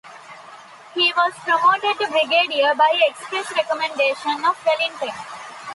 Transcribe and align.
He 0.95 1.13
was 1.15 1.31
promoted 1.45 1.99
to 1.99 2.07
Brigadier 2.09 2.73
by 2.73 2.89
express 3.07 3.51
recommendation 3.55 4.43
of 4.45 4.57
Wellington. 4.65 5.11